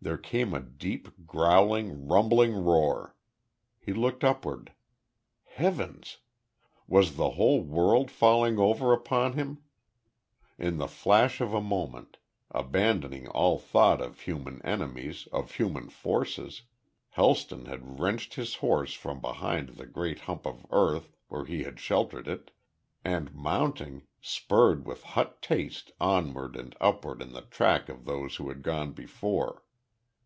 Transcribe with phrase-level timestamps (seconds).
[0.00, 3.16] There came a deep, growling, rumbling roar.
[3.80, 4.72] He looked upward.
[5.42, 6.18] Heavens!
[6.86, 9.64] Was the whole world falling over upon him?
[10.56, 12.18] In the flash of a moment,
[12.52, 16.62] abandoning all thought of human enemies of human forces,
[17.08, 21.80] Helston had wrenched his horse from behind the great hump of earth where he had
[21.80, 22.52] sheltered it,
[23.04, 28.48] and mounting, spurred with hot haste onward and upward in the track of those who
[28.48, 29.64] had gone before.